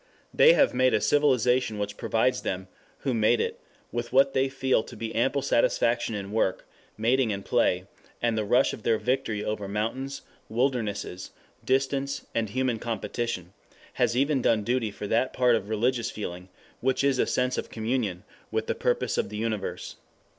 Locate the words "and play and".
7.31-8.35